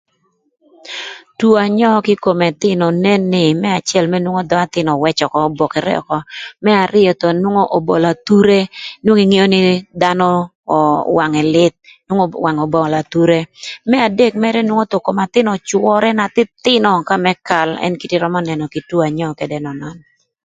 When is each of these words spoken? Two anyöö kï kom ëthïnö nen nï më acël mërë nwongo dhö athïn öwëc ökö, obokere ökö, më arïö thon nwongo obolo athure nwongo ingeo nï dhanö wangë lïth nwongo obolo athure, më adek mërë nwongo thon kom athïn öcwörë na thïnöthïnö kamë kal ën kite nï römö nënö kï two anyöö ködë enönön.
Two 1.37 1.51
anyöö 1.63 1.97
kï 2.05 2.15
kom 2.23 2.39
ëthïnö 2.49 2.85
nen 3.05 3.21
nï 3.33 3.43
më 3.61 3.69
acël 3.79 4.05
mërë 4.11 4.23
nwongo 4.23 4.43
dhö 4.49 4.57
athïn 4.65 4.89
öwëc 4.95 5.19
ökö, 5.25 5.37
obokere 5.49 5.91
ökö, 6.01 6.17
më 6.63 6.71
arïö 6.83 7.11
thon 7.21 7.35
nwongo 7.43 7.63
obolo 7.77 8.07
athure 8.13 8.59
nwongo 9.03 9.21
ingeo 9.25 9.45
nï 9.53 9.59
dhanö 10.01 10.27
wangë 11.17 11.43
lïth 11.53 11.77
nwongo 12.07 12.63
obolo 12.67 12.95
athure, 13.01 13.39
më 13.89 13.97
adek 14.07 14.33
mërë 14.43 14.61
nwongo 14.63 14.85
thon 14.91 15.03
kom 15.05 15.17
athïn 15.25 15.51
öcwörë 15.55 16.09
na 16.15 16.25
thïnöthïnö 16.35 16.89
kamë 17.09 17.33
kal 17.47 17.69
ën 17.85 17.93
kite 17.99 18.15
nï 18.17 18.21
römö 18.23 18.37
nënö 18.47 18.63
kï 18.73 18.85
two 18.89 19.01
anyöö 19.07 19.31
ködë 19.39 19.55
enönön. 19.59 19.97